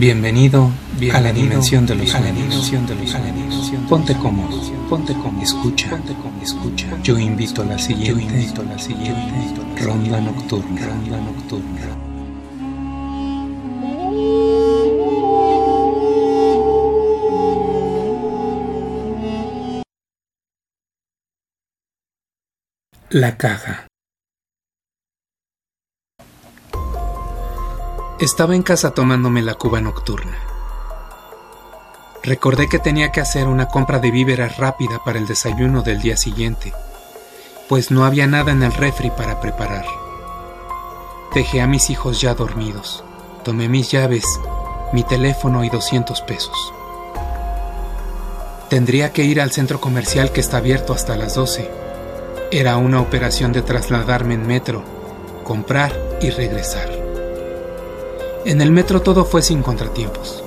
[0.00, 0.70] Bienvenido,
[1.12, 2.72] a la dimensión de los sueños.
[3.86, 6.86] Ponte cómodo, ponte cómodo, escucha, ponte cómodo, escucha.
[7.02, 11.82] Yo invito a la siguiente, yo invito a la siguiente ronda nocturna, ronda nocturna.
[23.10, 23.89] La caja.
[28.20, 30.36] Estaba en casa tomándome la cuba nocturna.
[32.22, 36.18] Recordé que tenía que hacer una compra de víveres rápida para el desayuno del día
[36.18, 36.74] siguiente,
[37.66, 39.86] pues no había nada en el refri para preparar.
[41.34, 43.02] Dejé a mis hijos ya dormidos.
[43.42, 44.26] Tomé mis llaves,
[44.92, 46.74] mi teléfono y 200 pesos.
[48.68, 51.70] Tendría que ir al centro comercial que está abierto hasta las 12.
[52.50, 54.84] Era una operación de trasladarme en metro,
[55.42, 56.99] comprar y regresar.
[58.46, 60.42] En el metro todo fue sin contratiempos.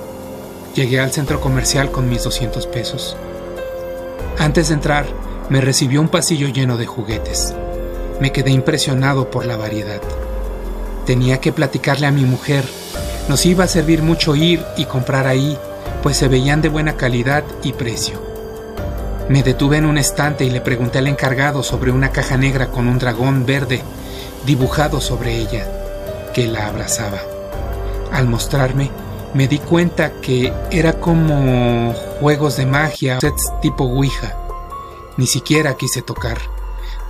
[0.74, 3.16] Llegué al centro comercial con mis 200 pesos.
[4.36, 5.06] Antes de entrar,
[5.48, 7.54] me recibió un pasillo lleno de juguetes.
[8.20, 10.00] Me quedé impresionado por la variedad.
[11.06, 12.64] Tenía que platicarle a mi mujer.
[13.28, 15.56] Nos iba a servir mucho ir y comprar ahí,
[16.02, 18.20] pues se veían de buena calidad y precio.
[19.28, 22.88] Me detuve en un estante y le pregunté al encargado sobre una caja negra con
[22.88, 23.82] un dragón verde
[24.44, 25.64] dibujado sobre ella,
[26.34, 27.33] que la abrazaba.
[28.12, 28.90] Al mostrarme,
[29.34, 34.36] me di cuenta que era como juegos de magia, sets tipo Ouija.
[35.16, 36.38] Ni siquiera quise tocar.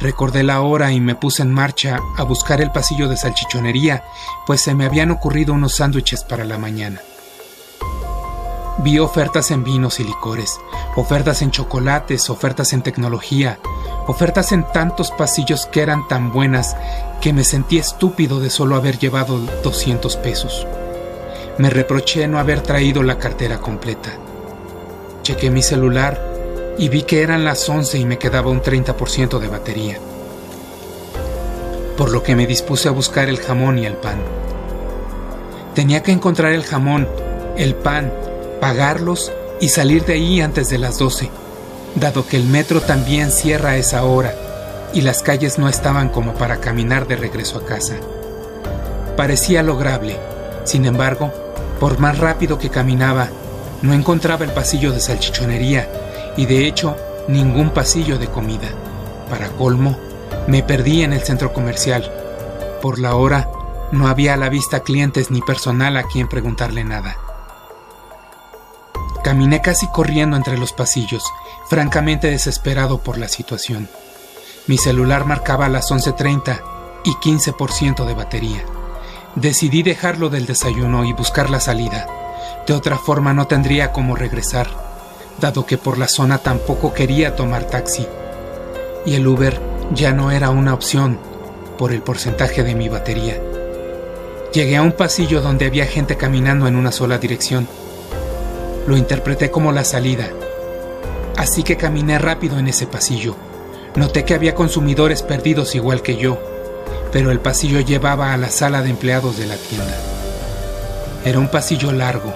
[0.00, 4.04] Recordé la hora y me puse en marcha a buscar el pasillo de salchichonería,
[4.46, 7.00] pues se me habían ocurrido unos sándwiches para la mañana.
[8.78, 10.58] Vi ofertas en vinos y licores,
[10.96, 13.58] ofertas en chocolates, ofertas en tecnología,
[14.06, 16.76] ofertas en tantos pasillos que eran tan buenas
[17.20, 20.66] que me sentí estúpido de solo haber llevado 200 pesos.
[21.56, 24.10] Me reproché no haber traído la cartera completa.
[25.22, 26.20] Chequé mi celular
[26.76, 29.98] y vi que eran las 11 y me quedaba un 30% de batería.
[31.96, 34.18] Por lo que me dispuse a buscar el jamón y el pan.
[35.76, 37.08] Tenía que encontrar el jamón,
[37.56, 38.12] el pan,
[38.60, 41.30] pagarlos y salir de ahí antes de las 12,
[41.94, 44.34] dado que el metro también cierra a esa hora
[44.92, 47.94] y las calles no estaban como para caminar de regreso a casa.
[49.16, 50.18] Parecía lograble,
[50.64, 51.32] sin embargo,
[51.80, 53.28] por más rápido que caminaba,
[53.82, 55.88] no encontraba el pasillo de salchichonería
[56.36, 56.96] y de hecho
[57.28, 58.68] ningún pasillo de comida.
[59.28, 59.98] Para colmo,
[60.46, 62.10] me perdí en el centro comercial.
[62.80, 63.48] Por la hora,
[63.92, 67.16] no había a la vista clientes ni personal a quien preguntarle nada.
[69.22, 71.24] Caminé casi corriendo entre los pasillos,
[71.68, 73.88] francamente desesperado por la situación.
[74.66, 76.60] Mi celular marcaba las 11.30
[77.04, 78.64] y 15% de batería.
[79.36, 82.06] Decidí dejarlo del desayuno y buscar la salida.
[82.68, 84.68] De otra forma no tendría cómo regresar,
[85.40, 88.06] dado que por la zona tampoco quería tomar taxi.
[89.04, 89.60] Y el Uber
[89.92, 91.18] ya no era una opción
[91.76, 93.40] por el porcentaje de mi batería.
[94.52, 97.66] Llegué a un pasillo donde había gente caminando en una sola dirección.
[98.86, 100.28] Lo interpreté como la salida.
[101.36, 103.34] Así que caminé rápido en ese pasillo.
[103.96, 106.53] Noté que había consumidores perdidos igual que yo
[107.12, 109.96] pero el pasillo llevaba a la sala de empleados de la tienda.
[111.24, 112.34] Era un pasillo largo.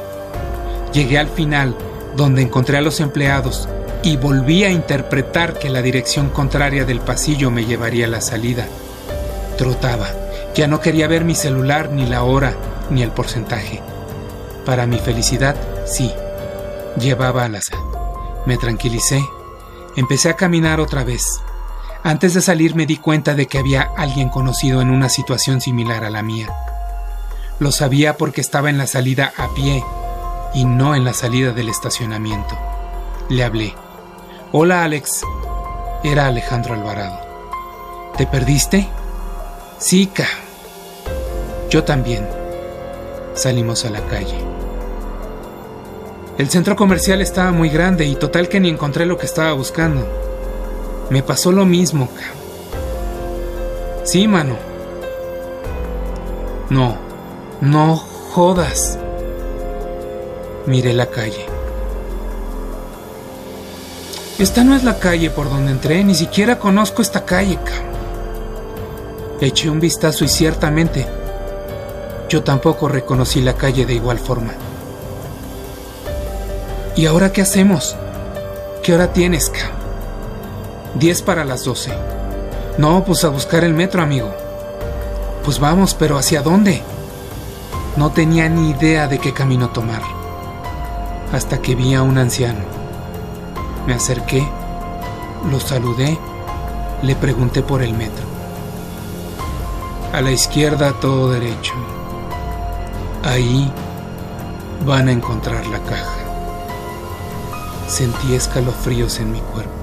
[0.92, 1.76] Llegué al final,
[2.16, 3.68] donde encontré a los empleados,
[4.02, 8.66] y volví a interpretar que la dirección contraria del pasillo me llevaría a la salida.
[9.56, 10.08] Trotaba.
[10.54, 12.54] Ya no quería ver mi celular, ni la hora,
[12.90, 13.82] ni el porcentaje.
[14.64, 15.56] Para mi felicidad,
[15.86, 16.12] sí.
[16.98, 17.82] Llevaba a la sala.
[18.46, 19.22] Me tranquilicé.
[19.96, 21.40] Empecé a caminar otra vez.
[22.04, 26.04] Antes de salir me di cuenta de que había alguien conocido en una situación similar
[26.04, 26.48] a la mía.
[27.58, 29.82] Lo sabía porque estaba en la salida a pie
[30.54, 32.56] y no en la salida del estacionamiento.
[33.28, 33.74] Le hablé.
[34.52, 35.22] Hola Alex.
[36.04, 37.18] Era Alejandro Alvarado.
[38.16, 38.88] ¿Te perdiste?
[39.78, 40.28] Sí, ca.
[41.68, 42.28] Yo también.
[43.34, 44.38] Salimos a la calle.
[46.38, 50.27] El centro comercial estaba muy grande y total que ni encontré lo que estaba buscando.
[51.10, 52.08] Me pasó lo mismo.
[54.04, 54.56] Sí, mano.
[56.70, 56.96] No,
[57.60, 58.98] no jodas.
[60.66, 61.46] Miré la calle.
[64.38, 67.58] Esta no es la calle por donde entré, ni siquiera conozco esta calle.
[69.40, 71.06] Eché un vistazo y ciertamente
[72.28, 74.52] yo tampoco reconocí la calle de igual forma.
[76.94, 77.96] ¿Y ahora qué hacemos?
[78.82, 79.77] ¿Qué hora tienes, Cam?
[80.98, 81.92] 10 para las 12.
[82.76, 84.34] No, pues a buscar el metro, amigo.
[85.44, 86.82] Pues vamos, pero ¿hacia dónde?
[87.96, 90.02] No tenía ni idea de qué camino tomar,
[91.32, 92.64] hasta que vi a un anciano.
[93.86, 94.46] Me acerqué,
[95.50, 96.18] lo saludé,
[97.02, 98.26] le pregunté por el metro.
[100.12, 101.74] A la izquierda todo derecho.
[103.22, 103.70] Ahí
[104.84, 106.18] van a encontrar la caja.
[107.86, 109.77] Sentí escalofríos en mi cuerpo.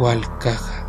[0.00, 0.86] ¿Cuál caja?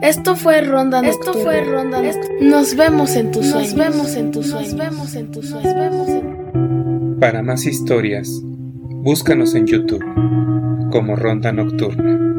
[0.00, 1.10] Esto fue Ronda Nocturna.
[1.10, 2.02] Esto fue Ronda
[2.40, 3.74] Nos vemos en tus sueños.
[3.74, 4.72] Nos vemos en tus sueños.
[4.72, 7.20] Nos vemos en tus sueños.
[7.20, 10.02] Para más historias, búscanos en YouTube
[10.90, 12.35] como Ronda Nocturna.